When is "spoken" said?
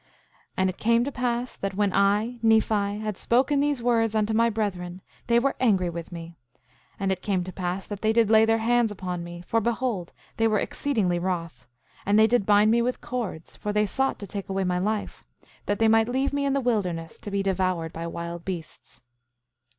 3.17-3.59